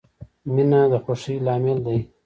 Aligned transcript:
•مینه 0.53 0.81
د 0.91 0.93
خوښۍ 1.03 1.35
لامل 1.45 1.77
دی. 1.85 1.99